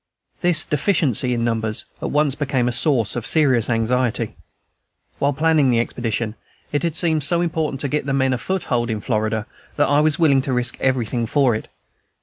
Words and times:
This 0.41 0.65
deficiency 0.65 1.31
in 1.35 1.43
numbers 1.43 1.85
at 2.01 2.09
once 2.09 2.33
became 2.33 2.67
a 2.67 2.71
source 2.71 3.15
of 3.15 3.27
serious 3.27 3.69
anxiety. 3.69 4.33
While 5.19 5.31
planning 5.31 5.69
the 5.69 5.79
expedition, 5.79 6.33
it 6.71 6.81
had 6.81 6.95
seemed 6.95 7.23
so 7.23 7.39
important 7.39 7.81
to 7.81 7.87
get 7.87 8.07
the 8.07 8.11
men 8.13 8.33
a 8.33 8.39
foothold 8.39 8.89
in 8.89 8.99
Florida 8.99 9.45
that 9.75 9.89
I 9.89 9.99
was 9.99 10.17
willing 10.17 10.41
to 10.41 10.53
risk 10.53 10.75
everything 10.81 11.27
for 11.27 11.53
it. 11.53 11.67